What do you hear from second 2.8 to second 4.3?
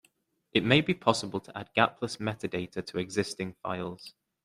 to existing files.